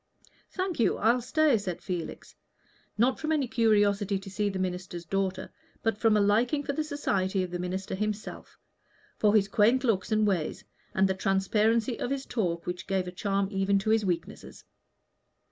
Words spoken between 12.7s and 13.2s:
gave a